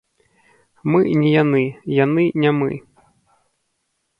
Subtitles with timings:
[0.95, 1.61] Мы не яны,
[2.05, 2.71] яны не мы.